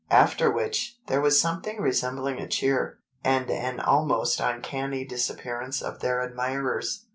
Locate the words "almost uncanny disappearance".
3.79-5.79